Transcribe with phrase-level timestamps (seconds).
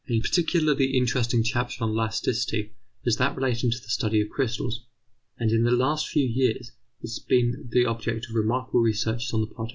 [0.09, 4.87] A particularly interesting chapter on elasticity is that relating to the study of crystals;
[5.37, 6.69] and in the last few years
[7.01, 9.69] it has been the object of remarkable researches on the part of M.